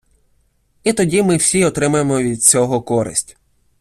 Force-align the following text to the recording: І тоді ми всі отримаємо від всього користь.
І 0.83 0.93
тоді 0.93 1.23
ми 1.23 1.37
всі 1.37 1.65
отримаємо 1.65 2.19
від 2.21 2.39
всього 2.39 2.81
користь. 2.81 3.37